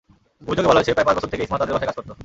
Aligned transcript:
অভিযোগে 0.47 0.69
বলা 0.69 0.79
হয়েছে, 0.79 0.95
প্রায় 0.95 1.07
পাঁচ 1.07 1.15
বছর 1.17 1.31
থেকে 1.33 1.43
ইসমা 1.45 1.59
তাঁদের 1.59 1.73
বাসায় 1.75 1.87
কাজ 1.89 1.95
করত। 1.97 2.11